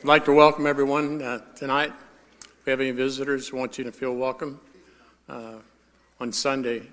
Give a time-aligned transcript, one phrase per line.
[0.00, 1.92] I'd like to welcome everyone uh, tonight.
[2.40, 4.58] If we have any visitors, I want you to feel welcome.
[5.28, 5.56] Uh,
[6.18, 6.84] on Sunday,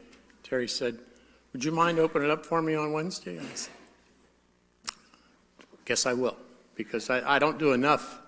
[0.43, 0.99] Terry said,
[1.53, 3.39] Would you mind opening up for me on Wednesday?
[3.39, 3.73] I said,
[5.85, 6.35] Guess I will,
[6.75, 8.19] because I, I don't do enough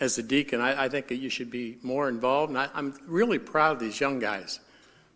[0.00, 0.62] as a deacon.
[0.62, 3.80] I, I think that you should be more involved, and I, I'm really proud of
[3.80, 4.60] these young guys.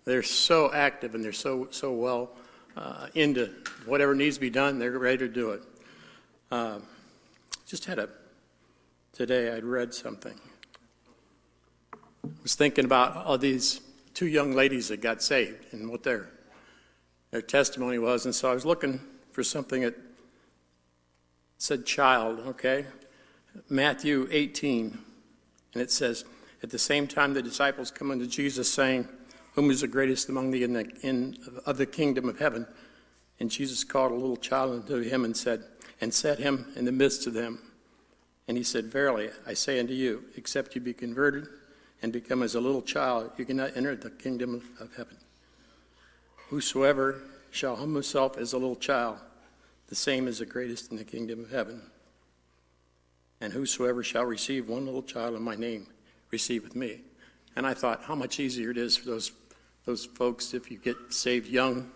[0.04, 2.32] They're so active and they're so, so well
[2.76, 3.48] uh, into
[3.86, 5.62] whatever needs to be done, they're ready to do it.
[7.70, 8.08] Just had a,
[9.12, 10.34] today I'd read something.
[11.92, 13.80] I was thinking about all these
[14.12, 16.30] two young ladies that got saved and what their,
[17.30, 18.24] their testimony was.
[18.24, 18.98] And so I was looking
[19.30, 19.94] for something that
[21.58, 22.86] said child, okay?
[23.68, 24.98] Matthew 18.
[25.74, 26.24] And it says,
[26.64, 29.06] At the same time, the disciples come unto Jesus, saying,
[29.54, 32.66] Whom is the greatest among the in, the in of the kingdom of heaven?
[33.38, 35.62] And Jesus called a little child unto him and said,
[36.00, 37.60] and set him in the midst of them.
[38.48, 41.46] And he said, Verily, I say unto you, except you be converted
[42.02, 45.16] and become as a little child, you cannot enter the kingdom of heaven.
[46.48, 49.18] Whosoever shall humble himself as a little child,
[49.88, 51.82] the same is the greatest in the kingdom of heaven.
[53.40, 55.86] And whosoever shall receive one little child in my name,
[56.30, 57.00] receiveth me.
[57.56, 59.32] And I thought how much easier it is for those
[59.86, 61.90] those folks if you get saved young.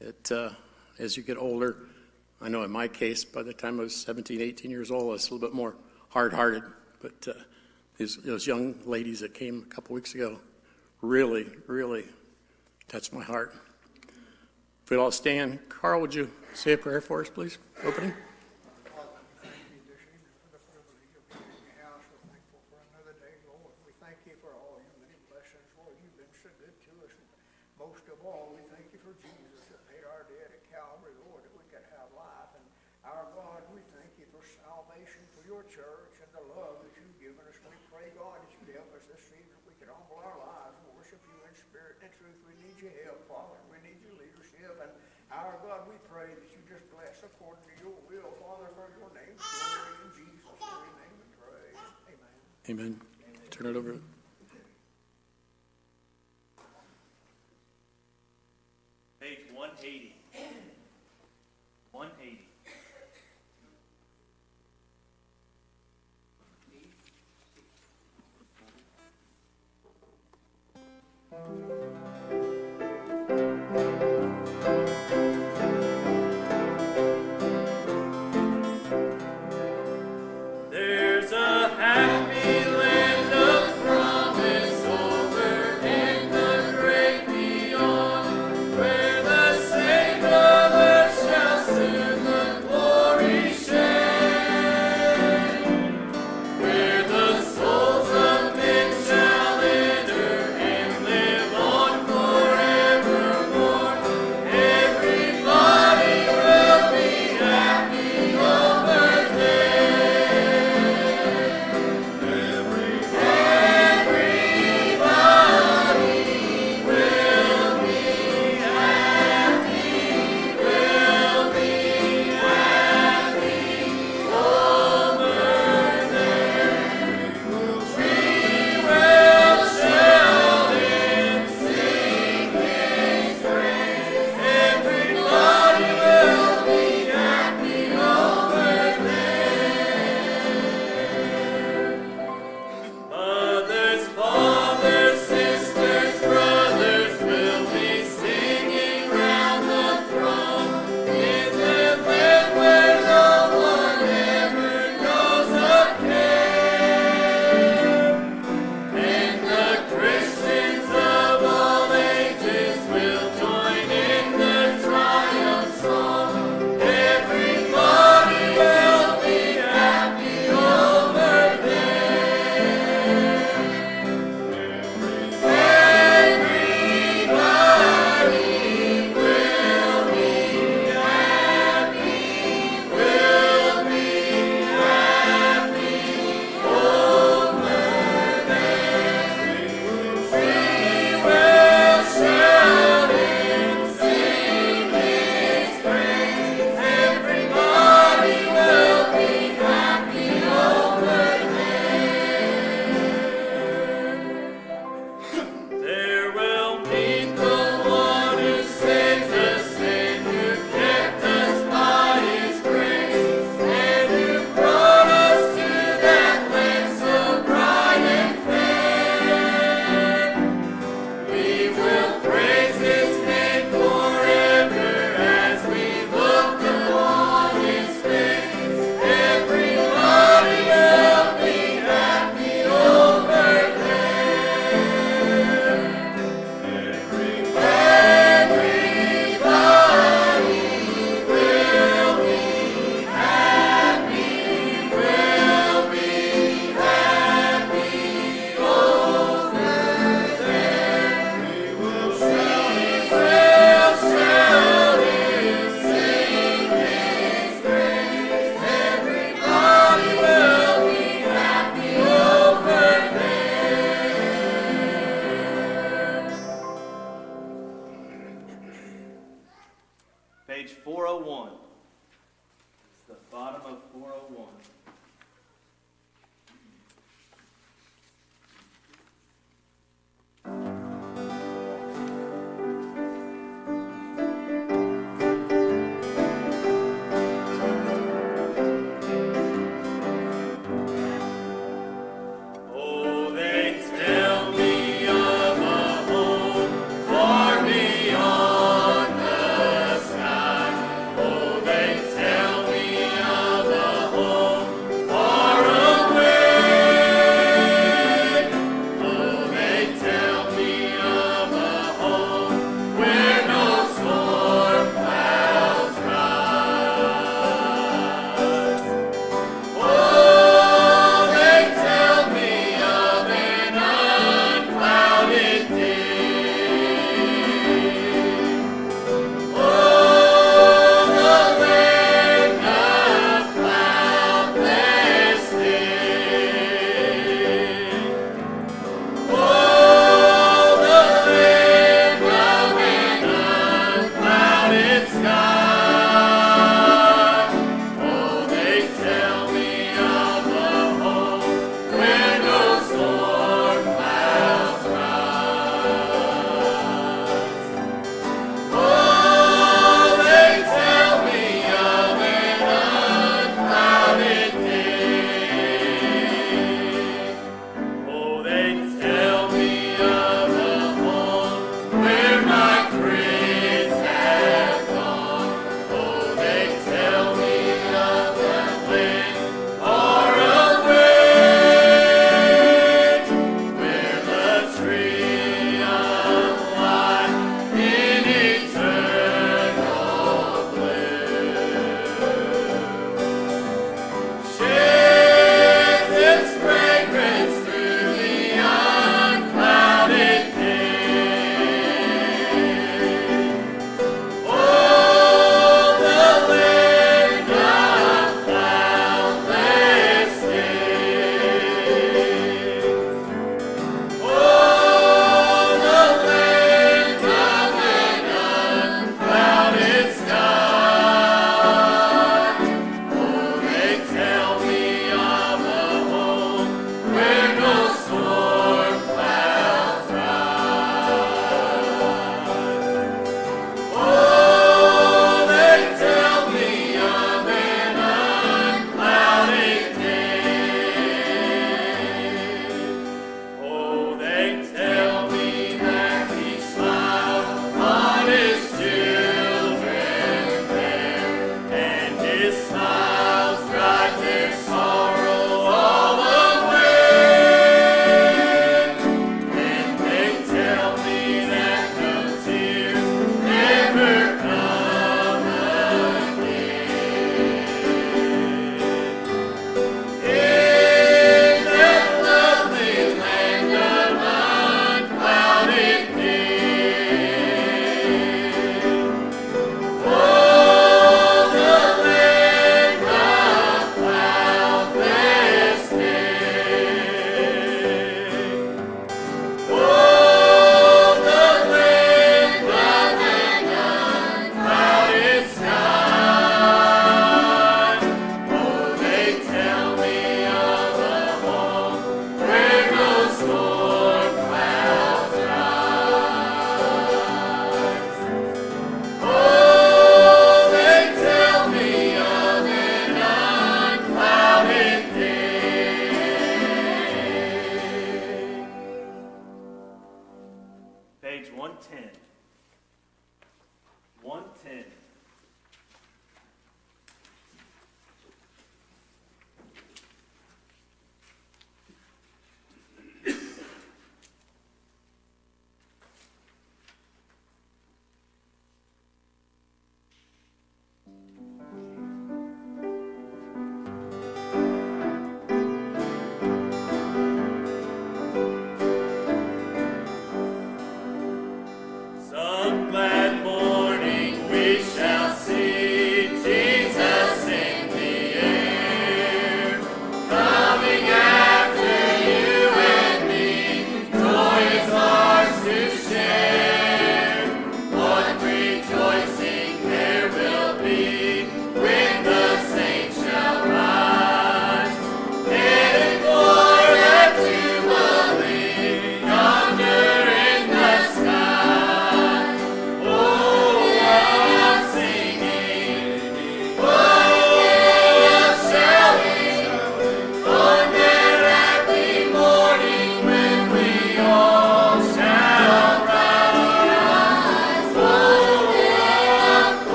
[0.00, 0.50] It, uh,
[0.98, 1.76] as you get older,
[2.42, 5.06] I know in my case, by the time I was 17, 18 years old, I
[5.12, 5.76] was a little bit more
[6.08, 6.64] hard-hearted.
[7.00, 7.32] But uh,
[7.98, 10.40] these, those young ladies that came a couple weeks ago
[11.00, 12.04] really, really
[12.88, 13.54] touched my heart.
[14.84, 17.58] If we'd all stand, Carl, would you say a prayer for us, please?
[17.84, 18.12] Opening.
[52.72, 52.98] Amen.
[53.50, 53.96] Turn it over.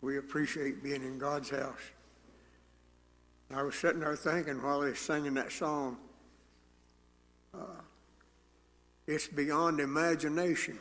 [0.00, 1.80] We appreciate being in God's house.
[3.54, 5.96] I was sitting there thinking while they were singing that song,
[7.54, 7.80] uh,
[9.06, 10.78] it's beyond imagination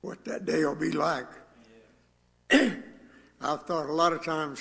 [0.00, 1.26] what that day will be like.
[2.52, 4.60] I've thought a lot of times,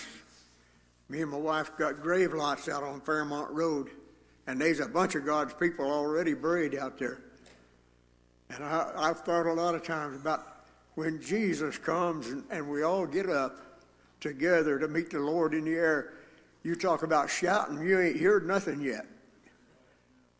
[1.09, 3.89] me and my wife got grave lots out on Fairmont Road,
[4.45, 7.19] and there's a bunch of God's people already buried out there.
[8.51, 10.54] And I, I've thought a lot of times about
[10.95, 13.59] when Jesus comes and, and we all get up
[14.19, 16.13] together to meet the Lord in the air.
[16.63, 19.05] You talk about shouting, you ain't heard nothing yet.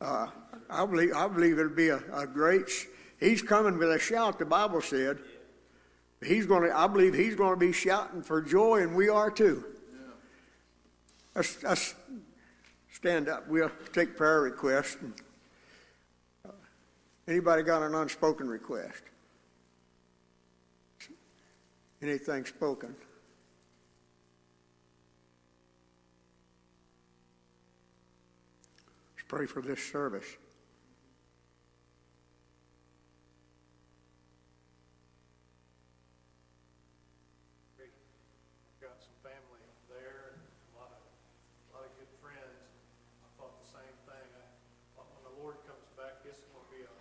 [0.02, 0.28] Uh,
[0.70, 2.70] I believe I believe it'll be a, a great.
[2.70, 2.88] sh-
[3.20, 4.40] He's coming with a shout.
[4.40, 5.20] The Bible said.
[6.24, 6.78] He's going to.
[6.78, 9.64] I believe he's going to be shouting for joy, and we are too.
[11.36, 11.96] Let's, let's
[12.92, 13.48] stand up.
[13.48, 14.98] We'll take prayer requests.
[17.28, 19.02] Anybody got an unspoken request?
[22.06, 22.94] Anything spoken?
[29.16, 30.38] Let's pray for this service.
[37.74, 37.90] I've
[38.80, 42.38] got some family there and a lot of, a lot of good friends.
[43.26, 44.30] I thought the same thing.
[44.30, 44.46] I
[44.94, 46.94] thought when the Lord comes back, this is gonna be a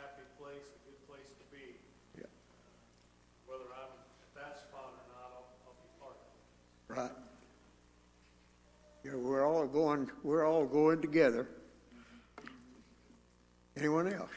[0.00, 1.76] happy place, a good place to be.
[2.16, 2.32] Yeah.
[3.44, 6.40] Whether I'm at that spot or not, I'll, I'll be part of it.
[6.88, 7.12] Right.
[9.46, 11.46] We're all going, we're all going together.
[13.76, 14.28] Anyone else?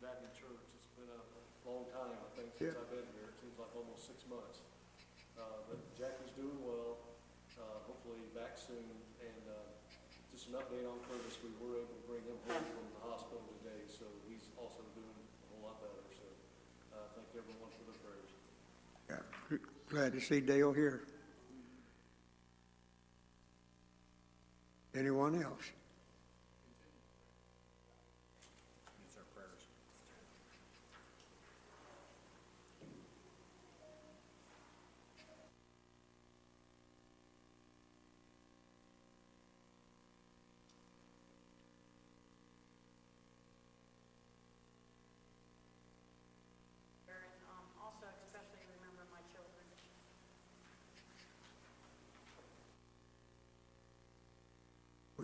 [0.00, 0.47] Back in church.
[1.68, 2.80] It's been a long time, I think, since Yeah.
[2.80, 3.28] I've been here.
[3.28, 4.64] It seems like almost six months.
[5.36, 6.96] Uh, but Jackie's doing well,
[7.60, 8.88] uh, hopefully back soon.
[9.20, 9.68] And, uh,
[10.32, 13.44] just an update on Curtis, we were able to bring him home from the hospital
[13.60, 16.00] today, so he's also doing a whole lot better.
[16.16, 16.24] So,
[16.96, 18.32] uh, thank everyone for their prayers.
[19.12, 19.58] Yeah,
[19.92, 21.04] glad to see Dale here.
[24.94, 25.68] Anyone else?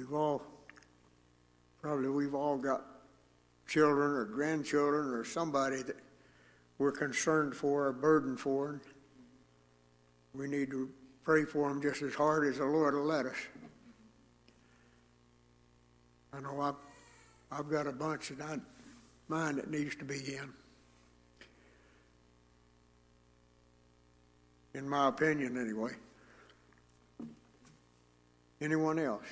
[0.05, 0.43] We've all,
[1.81, 2.85] probably we've all got
[3.67, 5.97] children or grandchildren or somebody that
[6.77, 8.83] we're concerned for or burdened for.
[10.35, 10.91] We need to
[11.23, 13.37] pray for them just as hard as the Lord will let us.
[16.35, 16.75] I know I've,
[17.51, 18.59] I've got a bunch that I,
[19.29, 20.53] mine that needs to be in.
[24.75, 25.93] In my opinion, anyway.
[28.61, 29.25] Anyone else?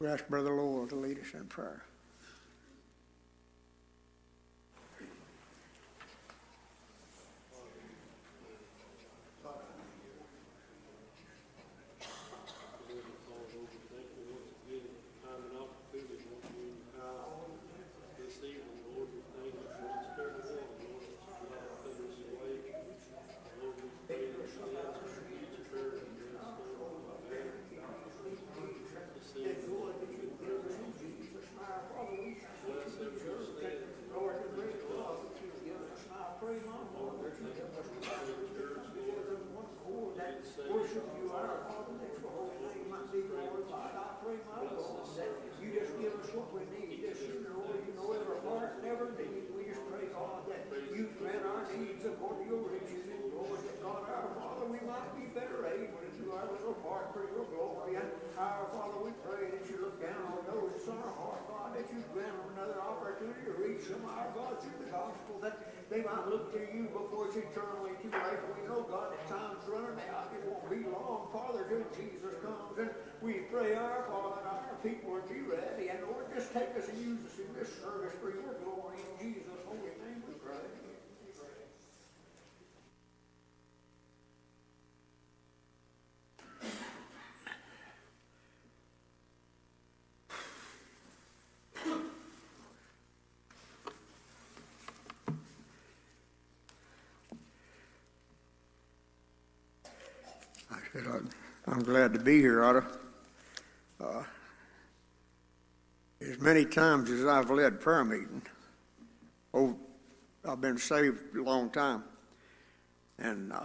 [0.00, 1.82] We ask Brother Lowell to lead us in prayer.
[15.20, 17.44] time and opportunity, Lord, to be in your house
[18.16, 21.92] this evening, Lord, we thank you for the spirit of love, Lord, that's not put
[21.92, 22.56] us away.
[23.60, 24.96] Lord, we pray that you bless each
[25.68, 29.60] prayer in this, Lord, this evening, Lord, we pray that you bless every stand.
[34.16, 34.36] Lord,
[37.20, 39.30] we thank you for the church, Lord, we can
[45.60, 47.04] You just give us what we need.
[47.04, 49.50] This is, Lord, you know every heart and every need.
[49.52, 53.60] We just pray, God, that you grant our needs according to your riches and glory.
[53.60, 57.24] That God, our Father, we might be better able to into our little heart for
[57.26, 57.96] your glory.
[57.96, 61.42] And our Father, we pray that you look down on those that's on our heart,
[61.48, 65.40] God, that you grant them another opportunity to reach them, our God, through the gospel,
[65.42, 65.58] that
[65.88, 68.40] they might look to you before it's eternally too late.
[68.52, 69.16] We know, God,
[69.86, 70.32] time's.
[70.36, 72.78] It won't be long, Father, till Jesus comes.
[72.78, 72.90] And
[73.22, 75.88] we pray, our Father, and our people be ready.
[75.88, 78.96] And Lord, just take us and use us in this service for your glory.
[79.00, 80.56] In Jesus' holy name we pray.
[100.72, 101.30] I said, "I'm-
[101.66, 102.86] I'm glad to be here, Otto.
[104.00, 104.22] Uh,
[106.20, 108.42] As many times as I've led prayer meeting,
[109.52, 109.76] oh,
[110.48, 112.04] I've been saved a long time.
[113.18, 113.64] And uh,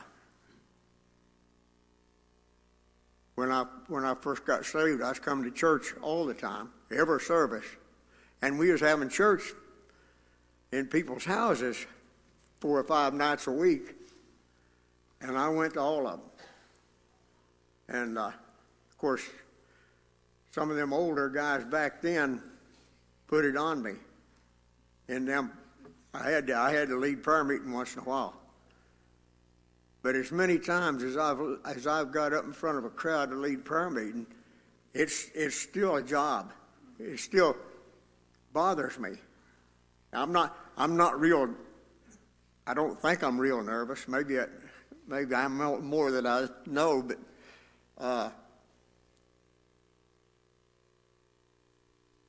[3.35, 6.71] when I when I first got saved, I was coming to church all the time,
[6.91, 7.67] every service,
[8.41, 9.43] and we was having church
[10.71, 11.85] in people's houses
[12.59, 13.93] four or five nights a week,
[15.21, 16.29] and I went to all of them.
[17.87, 18.31] And uh,
[18.89, 19.23] of course,
[20.51, 22.41] some of them older guys back then
[23.27, 23.93] put it on me.
[25.07, 25.51] And them,
[26.13, 28.35] I had to, I had to lead prayer meeting once in a while.
[30.01, 33.31] But as many times as I've as I've got up in front of a crowd
[33.31, 34.27] to lead prayer meeting,
[34.93, 36.53] it's it's still a job.
[36.99, 37.57] It still
[38.53, 39.13] bothers me.
[40.13, 41.49] I'm not I'm not real.
[42.67, 44.07] I don't think I'm real nervous.
[44.07, 44.45] Maybe I,
[45.07, 47.17] maybe I'm more than I know, but.
[47.97, 48.29] Uh,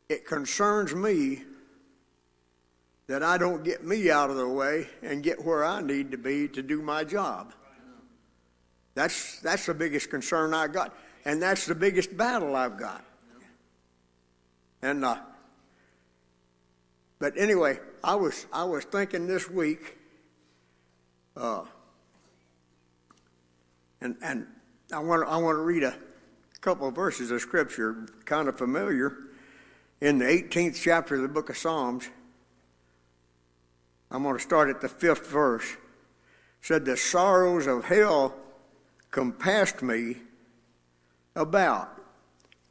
[0.09, 1.43] it concerns me
[3.09, 6.19] that I don't get me out of the way and get where I need to
[6.19, 7.53] be to do my job.
[8.95, 13.05] That's, that's the biggest concern I got, and that's the biggest battle I've got.
[14.83, 15.19] And, uh,
[17.19, 19.99] but anyway, I was, I was thinking this week,
[21.37, 21.65] uh,
[24.01, 24.47] and, and
[24.93, 25.97] I want, I want to read a
[26.61, 29.17] couple of verses of scripture, kind of familiar
[30.01, 32.09] in the 18th chapter of the book of Psalms.
[34.13, 35.73] I'm going to start at the fifth verse.
[35.73, 35.79] It
[36.61, 38.37] said, The sorrows of hell
[39.11, 40.19] compassed me
[41.35, 42.01] about,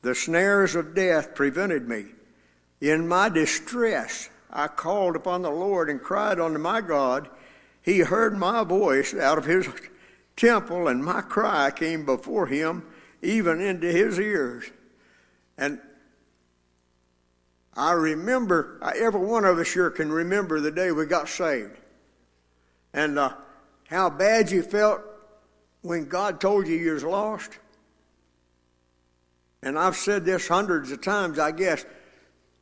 [0.02, 2.06] the snares of death prevented me.
[2.80, 7.30] In my distress, I called upon the Lord and cried unto my God.
[7.82, 9.68] He heard my voice out of his
[10.36, 12.86] temple, and my cry came before him,
[13.22, 14.66] even into his ears.
[15.58, 15.80] And
[17.76, 21.78] I remember, every one of us here can remember the day we got saved.
[22.94, 23.34] And uh,
[23.90, 25.02] how bad you felt
[25.82, 27.60] when God told you you was lost.
[29.62, 31.86] And I've said this hundreds of times, I guess.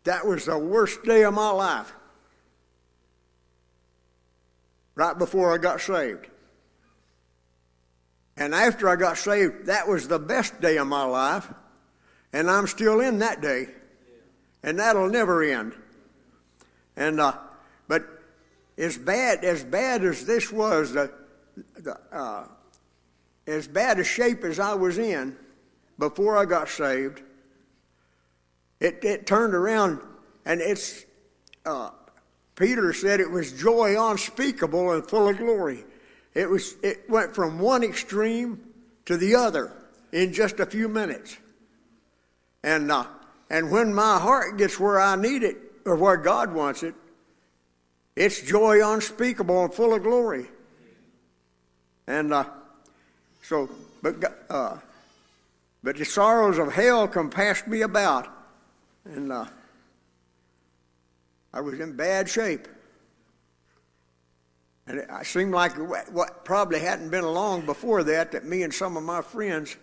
[0.06, 1.94] That was the worst day of my life.
[4.96, 6.28] Right before I got saved.
[8.36, 11.52] And after I got saved, that was the best day of my life.
[12.32, 13.67] And I'm still in that day
[14.63, 15.74] and that'll never end.
[16.96, 17.34] And uh,
[17.88, 18.04] but
[18.78, 21.12] as bad as bad as this was, the,
[21.78, 22.48] the uh,
[23.46, 25.36] as bad a shape as I was in
[26.00, 27.22] before I got saved,
[28.80, 30.00] it it turned around,
[30.46, 31.06] and it's.
[31.65, 31.91] Uh,
[32.56, 35.84] Peter said it was joy unspeakable and full of glory.
[36.34, 36.76] It was.
[36.82, 38.60] It went from one extreme
[39.06, 39.72] to the other
[40.12, 41.38] in just a few minutes,
[42.63, 42.91] and.
[42.91, 43.06] Uh,
[43.54, 46.96] and when my heart gets where I need it, or where God wants it,
[48.15, 50.48] it's joy unspeakable and full of glory.
[52.08, 52.46] And uh,
[53.43, 53.69] so,
[54.02, 54.15] but,
[54.50, 54.78] uh,
[55.84, 58.28] but the sorrows of hell compassed me about,
[59.06, 59.46] and uh,
[61.54, 62.67] I was in bad shape.
[64.86, 68.98] And it, seemed like what probably hadn't been long before that that me and some
[68.98, 69.78] of my friends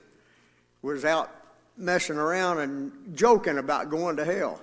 [0.82, 1.34] was out
[1.76, 4.60] messing around and joking about going to hell.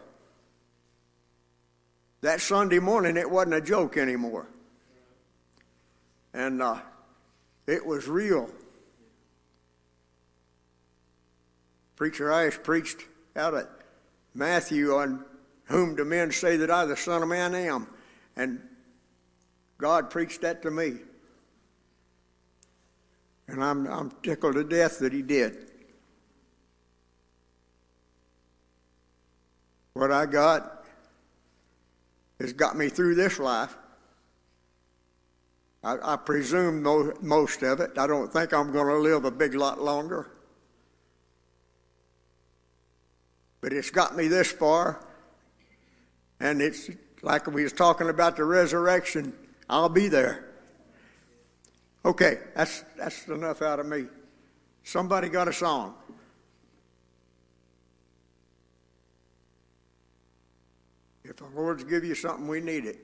[2.21, 4.47] That Sunday morning, it wasn't a joke anymore.
[6.33, 6.79] And uh,
[7.65, 8.49] it was real.
[11.95, 13.67] Preacher Ice preached out of
[14.35, 15.25] Matthew on
[15.65, 17.87] whom do men say that I, the Son of Man, am.
[18.35, 18.61] And
[19.77, 20.95] God preached that to me.
[23.47, 25.71] And I'm, I'm tickled to death that He did.
[29.93, 30.85] What I got
[32.39, 33.75] has got me through this life.
[35.83, 37.97] I, I presume mo- most of it.
[37.97, 40.29] I don't think I'm going to live a big lot longer.
[43.61, 45.03] But it's got me this far,
[46.39, 46.89] and it's
[47.21, 49.33] like we was talking about the resurrection.
[49.69, 50.45] I'll be there.
[52.05, 54.05] Okay, that's that's enough out of me.
[54.83, 55.95] Somebody got a song.
[61.25, 62.99] If the Lord's give you something, we need it.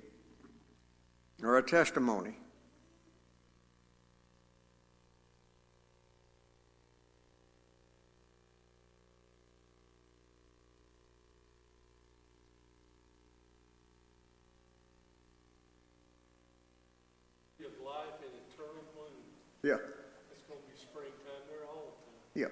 [1.41, 2.38] Or a testimony.
[19.63, 22.52] Yeah, It's gonna be springtime there all the time.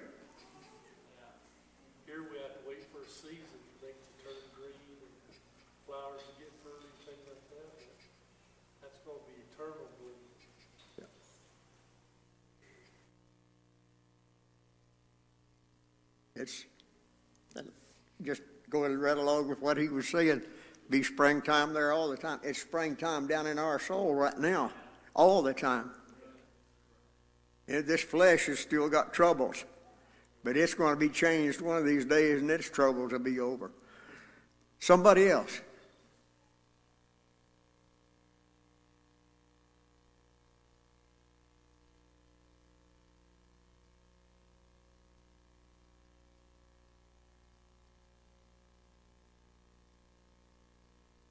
[2.08, 5.36] Here we have to wait for a season for things to turn green and
[5.84, 7.68] flowers to get pretty, things like that.
[8.80, 10.16] That's gonna be eternal bloom.
[16.34, 16.64] It's
[18.22, 20.42] just going right along with what he was saying.
[20.88, 22.40] Be springtime there all the time.
[22.42, 24.72] It's springtime down in our soul right now,
[25.14, 25.90] all the time.
[27.80, 29.64] This flesh has still got troubles,
[30.44, 33.40] but it's going to be changed one of these days, and its troubles will be
[33.40, 33.70] over.
[34.78, 35.60] Somebody else.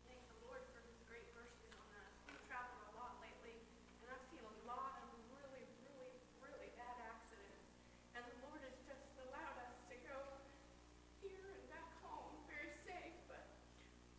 [0.07, 2.11] Thank the Lord for his great mercies on us.
[2.27, 3.55] We've traveled a lot lately,
[4.01, 7.61] and I've seen a lot of really, really, really bad accidents.
[8.17, 10.17] And the Lord has just allowed us to go
[11.23, 13.45] here and back home very safe, but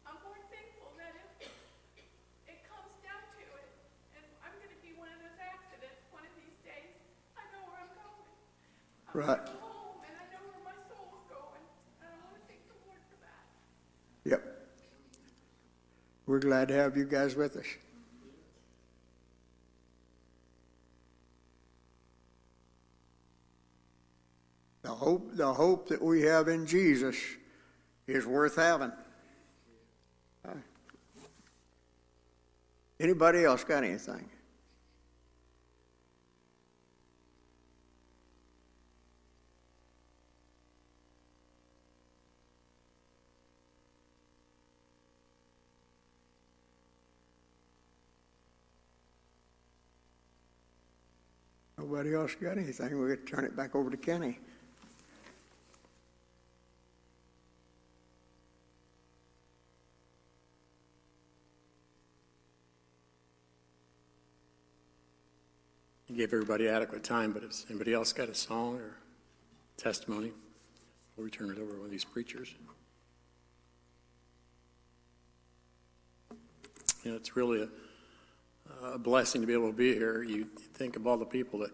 [0.09, 1.53] I'm more thankful that if
[2.49, 3.69] it comes down to it,
[4.17, 6.97] and I'm gonna be one of those accidents one of these days,
[7.37, 7.91] I know where I'm going.
[7.91, 7.91] I'm Right.
[7.91, 8.91] going home, and I know where my soul's going, and I wanna thank the Lord
[9.02, 9.51] for that.
[14.25, 14.43] Yep.
[16.27, 17.67] We're glad to have you guys with us.
[24.83, 27.17] The hope, the hope that we have in Jesus
[28.07, 28.93] is worth having.
[32.99, 34.29] Anybody else got anything?
[52.15, 52.99] Else got anything?
[52.99, 54.39] We'll turn it back over to Kenny.
[66.09, 68.97] You gave everybody adequate time, but has anybody else got a song or
[69.79, 70.33] testimony?
[71.17, 72.55] We'll return it over to one of these preachers.
[77.03, 77.69] You know, it's really
[78.83, 80.23] a, a blessing to be able to be here.
[80.23, 81.71] You think of all the people that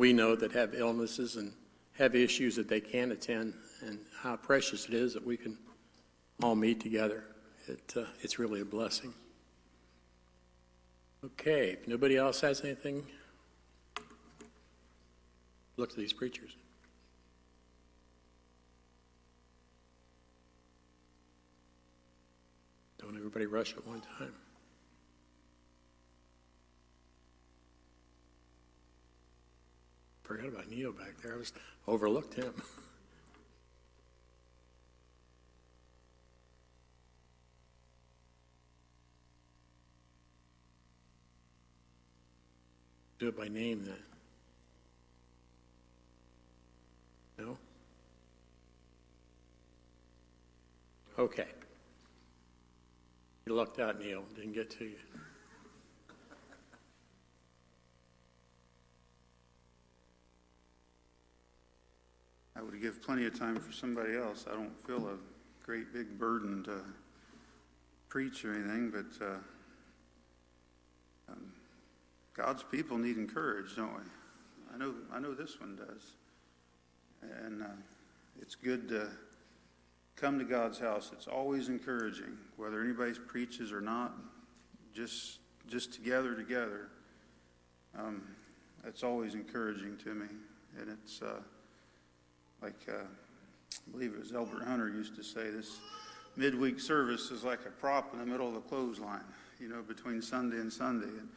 [0.00, 1.52] we know that have illnesses and
[1.92, 5.58] have issues that they can't attend, and how precious it is that we can
[6.42, 7.24] all meet together.
[7.66, 9.12] It, uh, it's really a blessing.
[11.22, 13.04] Okay, if nobody else has anything,
[15.76, 16.56] look to these preachers.
[23.02, 24.32] Don't everybody rush at one time.
[30.30, 31.34] Forgot about Neil back there.
[31.34, 31.52] I was
[31.88, 32.54] overlooked him.
[43.18, 43.96] Do it by name then.
[47.44, 47.58] No?
[51.18, 51.48] Okay.
[53.46, 54.22] You lucked out, Neil.
[54.36, 54.94] Didn't get to you.
[62.80, 64.46] Give plenty of time for somebody else.
[64.50, 65.16] I don't feel a
[65.64, 66.80] great big burden to
[68.08, 69.34] preach or anything, but uh,
[71.28, 71.52] um,
[72.34, 74.02] God's people need encouraged, don't we?
[74.74, 76.02] I know, I know this one does.
[77.44, 77.66] And uh,
[78.40, 79.08] it's good to
[80.16, 81.10] come to God's house.
[81.12, 84.14] It's always encouraging, whether anybody preaches or not.
[84.94, 85.38] Just,
[85.68, 86.88] just together, together.
[87.98, 88.22] Um,
[88.82, 90.26] that's always encouraging to me,
[90.78, 91.20] and it's.
[91.20, 91.40] Uh,
[92.62, 93.02] like uh,
[93.72, 95.78] I believe it was Albert Hunter used to say, this
[96.36, 99.24] midweek service is like a prop in the middle of the clothesline,
[99.58, 101.06] you know, between Sunday and Sunday.
[101.06, 101.28] And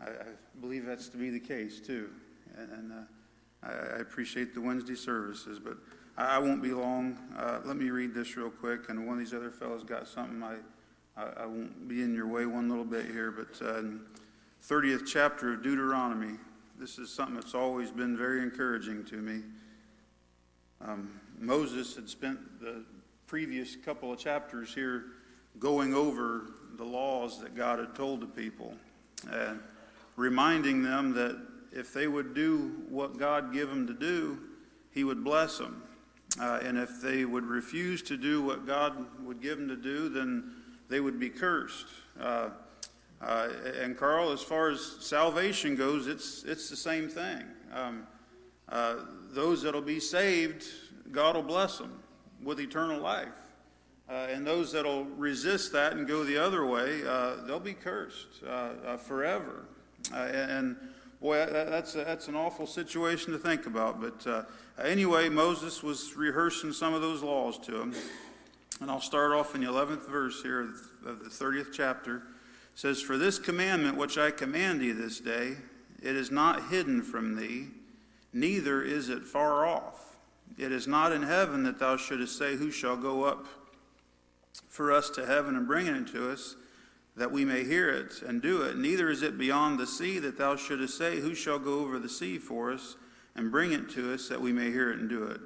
[0.00, 2.10] I, I believe that's to be the case too.
[2.56, 5.76] And, and uh, I, I appreciate the Wednesday services, but
[6.16, 7.18] I, I won't be long.
[7.36, 10.42] Uh, let me read this real quick, and one of these other fellows got something.
[10.42, 10.56] I,
[11.16, 13.82] I, won't be in your way one little bit here, but uh,
[14.66, 16.36] 30th chapter of Deuteronomy.
[16.78, 19.42] This is something that's always been very encouraging to me.
[20.80, 22.84] Um, Moses had spent the
[23.26, 25.06] previous couple of chapters here
[25.58, 28.74] going over the laws that God had told the people
[29.30, 29.60] and
[30.16, 31.40] reminding them that
[31.72, 34.38] if they would do what God gave them to do,
[34.92, 35.82] He would bless them.
[36.40, 40.08] Uh, and if they would refuse to do what God would give them to do,
[40.08, 40.52] then
[40.88, 41.86] they would be cursed.
[42.20, 42.50] Uh,
[43.20, 43.48] uh,
[43.80, 47.42] and Carl, as far as salvation goes, it's, it's the same thing.
[47.72, 48.06] Um,
[48.68, 48.96] uh,
[49.30, 50.64] those that'll be saved,
[51.12, 52.02] God will bless them
[52.42, 53.28] with eternal life.
[54.08, 58.42] Uh, and those that'll resist that and go the other way, uh, they'll be cursed
[58.46, 59.64] uh, uh forever.
[60.12, 60.76] Uh, and
[61.20, 64.00] boy, that's, a, that's an awful situation to think about.
[64.00, 64.46] But
[64.82, 67.94] anyway, Moses was rehearsing some of those laws to him.
[68.80, 70.60] And I'll start off in the 11th verse here
[71.04, 72.16] of the 30th chapter.
[72.16, 72.22] It
[72.74, 75.56] says, For this commandment which I command thee this day,
[76.02, 77.68] it is not hidden from thee,
[78.36, 80.16] neither is it far off.
[80.58, 83.46] It is not in heaven that thou shouldest say, Who shall go up
[84.68, 86.54] for us to heaven and bring it unto us,
[87.16, 88.76] that we may hear it and do it.
[88.76, 92.08] Neither is it beyond the sea that thou shouldest say, Who shall go over the
[92.08, 92.96] sea for us
[93.34, 95.40] and bring it to us, that we may hear it and do it?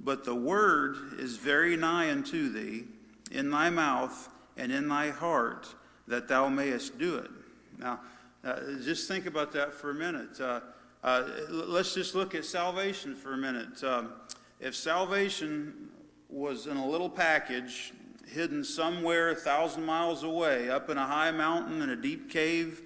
[0.00, 2.84] But the word is very nigh unto thee,
[3.30, 5.74] in thy mouth and in thy heart,
[6.08, 7.30] that thou mayest do it.
[7.78, 8.00] Now,
[8.44, 10.40] uh, just think about that for a minute.
[10.40, 10.60] Uh,
[11.02, 13.82] uh, let's just look at salvation for a minute.
[13.82, 14.12] Um,
[14.60, 15.88] if salvation
[16.28, 17.92] was in a little package
[18.28, 22.82] hidden somewhere a thousand miles away, up in a high mountain in a deep cave,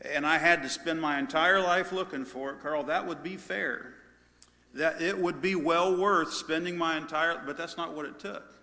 [0.00, 3.36] and I had to spend my entire life looking for it, Carl, that would be
[3.36, 3.94] fair.
[4.72, 8.54] That it would be well worth spending my entire, but that's not what it took.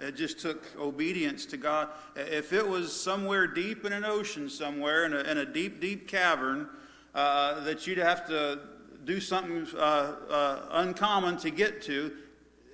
[0.00, 1.88] It just took obedience to God.
[2.16, 6.08] If it was somewhere deep in an ocean, somewhere in a, in a deep, deep
[6.08, 6.68] cavern,
[7.14, 8.60] uh, that you'd have to
[9.04, 12.12] do something uh, uh, uncommon to get to,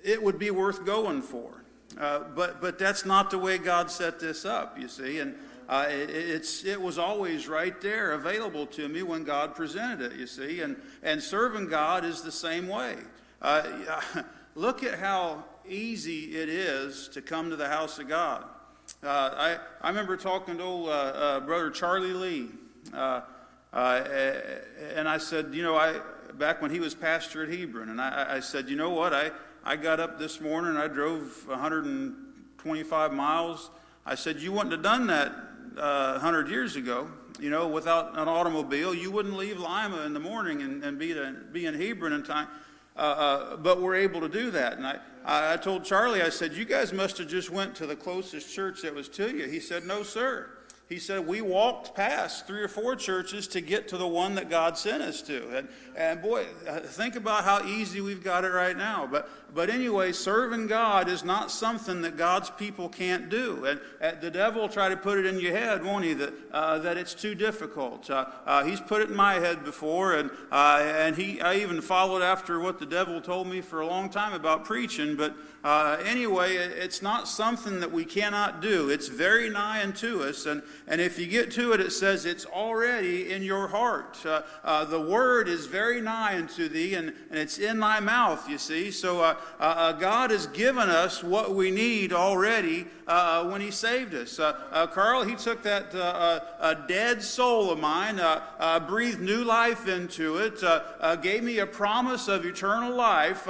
[0.03, 1.63] it would be worth going for.
[1.99, 5.19] Uh, but, but that's not the way God set this up, you see.
[5.19, 5.35] And
[5.67, 10.17] uh, it, it's, it was always right there available to me when God presented it,
[10.17, 10.61] you see.
[10.61, 12.95] And, and serving God is the same way.
[13.41, 13.63] Uh,
[14.55, 18.43] look at how easy it is to come to the house of God.
[19.03, 22.49] Uh, I, I remember talking to old uh, brother Charlie Lee.
[23.73, 25.99] And I said, you know, I,
[26.33, 29.31] back when he was pastor at Hebron, and I, I said, you know what, I,
[29.63, 33.69] I got up this morning, and I drove 125 miles.
[34.05, 35.31] I said, You wouldn't have done that
[35.77, 37.07] uh, 100 years ago.
[37.39, 41.13] You know, without an automobile, you wouldn't leave Lima in the morning and, and be,
[41.13, 42.47] to, be in Hebron in time.
[42.95, 44.77] Uh, uh, but we're able to do that.
[44.77, 47.95] And I, I told Charlie, I said, You guys must have just went to the
[47.95, 49.47] closest church that was to you.
[49.47, 50.49] He said, No, sir.
[50.91, 54.49] He said, We walked past three or four churches to get to the one that
[54.49, 55.55] God sent us to.
[55.55, 56.43] And, and boy,
[56.83, 59.07] think about how easy we've got it right now.
[59.09, 63.63] But, but anyway, serving God is not something that God's people can't do.
[63.63, 66.33] And, and the devil will try to put it in your head, won't he, that,
[66.51, 68.09] uh, that it's too difficult.
[68.09, 71.79] Uh, uh, he's put it in my head before, and, uh, and he, I even
[71.79, 75.15] followed after what the devil told me for a long time about preaching.
[75.15, 78.89] But uh, anyway, it's not something that we cannot do.
[78.89, 80.45] It's very nigh unto us.
[80.45, 84.17] And, and if you get to it, it says it's already in your heart.
[84.25, 88.49] Uh, uh, the word is very nigh unto thee, and, and it's in thy mouth,
[88.49, 88.91] you see.
[88.91, 94.13] So uh, uh, uh, God has given us what we need already when he saved
[94.13, 94.37] us.
[94.93, 95.91] Carl, he took that
[96.87, 98.19] dead soul of mine,
[98.87, 100.61] breathed new life into it,
[101.21, 103.47] gave me a promise of eternal life,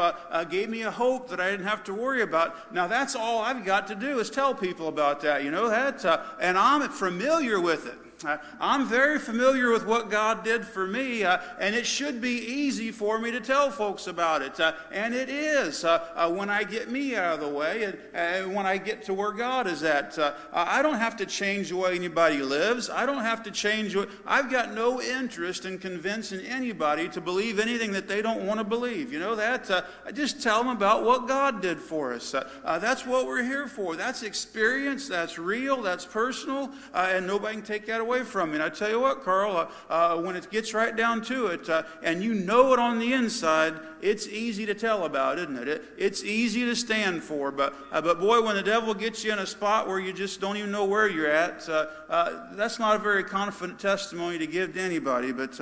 [0.49, 2.73] gave me a hope that I didn't have to worry about.
[2.73, 5.43] Now, that's all I've got to do is tell people about that.
[5.43, 6.05] You know that?
[6.05, 7.30] Uh, and I'm familiar
[7.61, 8.10] with it.
[8.23, 12.37] Uh, I'm very familiar with what God did for me, uh, and it should be
[12.37, 14.59] easy for me to tell folks about it.
[14.59, 17.97] Uh, and it is uh, uh, when I get me out of the way and,
[18.13, 20.17] and when I get to where God is at.
[20.19, 22.89] Uh, I don't have to change the way anybody lives.
[22.89, 23.95] I don't have to change.
[24.25, 28.63] I've got no interest in convincing anybody to believe anything that they don't want to
[28.63, 29.11] believe.
[29.11, 29.69] You know that?
[30.05, 32.35] I just tell them about what God did for us.
[32.63, 33.95] that's what we're here for.
[33.95, 35.07] That's experience.
[35.07, 35.81] That's real.
[35.81, 36.71] That's personal.
[36.93, 38.55] and nobody can take that away away from me.
[38.55, 41.69] And I tell you what, Carl, uh, uh, when it gets right down to it,
[41.69, 45.67] uh, and you know it on the inside, it's easy to tell about, isn't it?
[45.67, 47.51] it it's easy to stand for.
[47.51, 50.41] But, uh, but boy, when the devil gets you in a spot where you just
[50.41, 54.47] don't even know where you're at, uh, uh, that's not a very confident testimony to
[54.47, 55.31] give to anybody.
[55.31, 55.57] But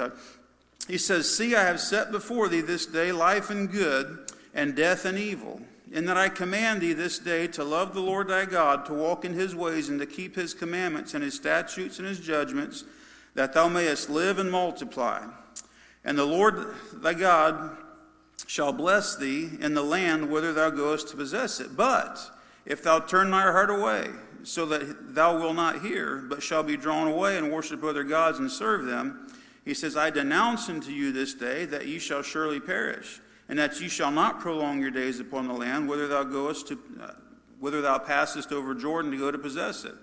[0.88, 5.06] he says, See, I have set before thee this day life and good, and death
[5.06, 5.62] and evil
[5.92, 9.26] in that I command thee this day to love the Lord thy God, to walk
[9.26, 12.84] in his ways, and to keep his commandments and his statutes and his judgments,
[13.34, 15.26] that thou mayest live and multiply.
[16.04, 17.78] And the Lord thy God
[18.46, 21.76] shall bless thee in the land whither thou goest to possess it.
[21.76, 22.20] But
[22.66, 24.10] if thou turn thy heart away,
[24.44, 28.40] so that thou wilt not hear, but shall be drawn away and worship other gods
[28.40, 29.28] and serve them,
[29.66, 33.20] he says, I denounce unto you this day that ye shall surely perish
[33.50, 36.80] and that ye shall not prolong your days upon the land, whither thou goest to,
[37.02, 37.12] uh,
[37.60, 39.96] whither thou passest over Jordan to go to possess it.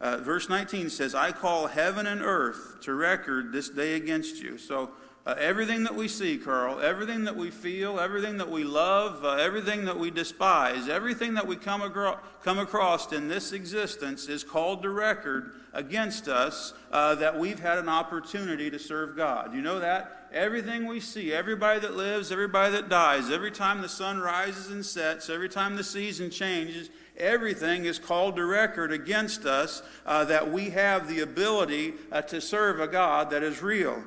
[0.00, 4.58] Uh, verse 19 says, I call heaven and earth to record this day against you.
[4.58, 4.90] So
[5.24, 9.34] uh, everything that we see, Carl, everything that we feel, everything that we love, uh,
[9.34, 14.42] everything that we despise, everything that we come, agro- come across in this existence is
[14.42, 19.54] called to record against us uh, that we've had an opportunity to serve God.
[19.54, 20.21] You know that?
[20.32, 24.84] Everything we see, everybody that lives, everybody that dies, every time the sun rises and
[24.84, 30.50] sets, every time the season changes, everything is called to record against us uh, that
[30.50, 34.02] we have the ability uh, to serve a God that is real.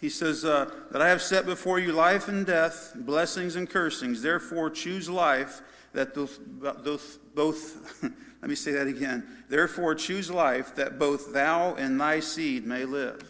[0.00, 4.22] He says, uh, That I have set before you life and death, blessings and cursings.
[4.22, 5.62] Therefore, choose life
[5.92, 9.26] that those, those, both, let me say that again.
[9.48, 13.27] Therefore, choose life that both thou and thy seed may live.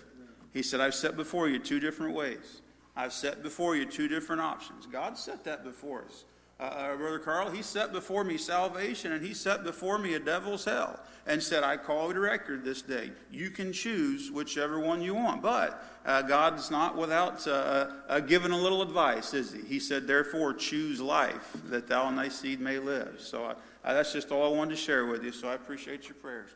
[0.58, 2.62] He said, I've set before you two different ways.
[2.96, 4.86] I've set before you two different options.
[4.86, 6.24] God set that before us.
[6.58, 10.18] Uh, uh, Brother Carl, he set before me salvation and he set before me a
[10.18, 10.98] devil's hell
[11.28, 13.12] and said, I call to record this day.
[13.30, 15.42] You can choose whichever one you want.
[15.42, 19.62] But uh, God's not without uh, uh, uh, giving a little advice, is he?
[19.62, 23.20] He said, Therefore, choose life that thou and thy seed may live.
[23.20, 23.54] So
[23.84, 25.30] that's just all I wanted to share with you.
[25.30, 26.50] So I appreciate your prayers.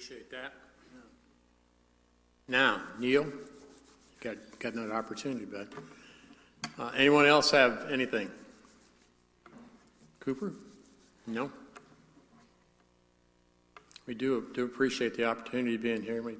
[0.00, 0.54] Appreciate that.
[2.48, 3.26] Now, Neil,
[4.20, 5.68] got, got another opportunity, bud.
[6.78, 8.30] Uh, anyone else have anything?
[10.18, 10.54] Cooper?
[11.26, 11.52] No?
[14.06, 16.22] We do, do appreciate the opportunity of being here.
[16.22, 16.36] We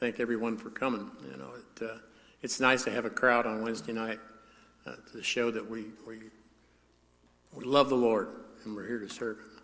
[0.00, 1.08] thank everyone for coming.
[1.30, 1.98] You know, it, uh,
[2.42, 4.18] it's nice to have a crowd on Wednesday night
[4.84, 6.22] uh, to show that we, we,
[7.54, 8.30] we love the Lord
[8.64, 9.55] and we're here to serve Him.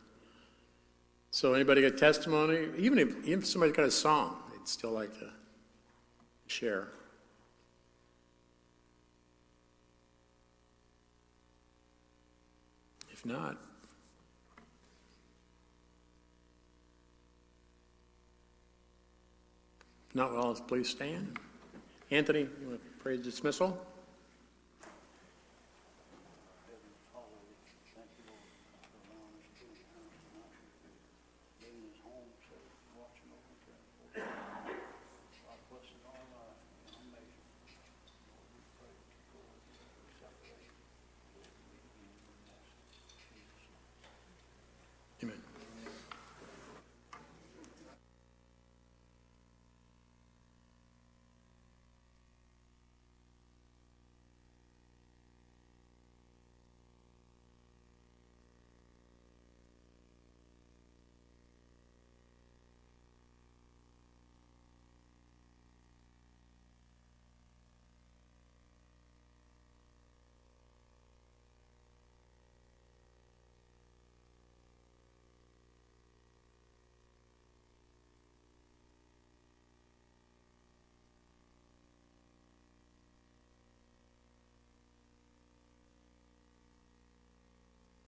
[1.35, 2.69] So, anybody got testimony?
[2.77, 5.31] Even if, even if somebody's got a song, they'd still like to
[6.47, 6.89] share.
[13.11, 13.57] If not,
[20.11, 21.39] if not, well, please stand.
[22.11, 23.87] Anthony, you want to pray dismissal?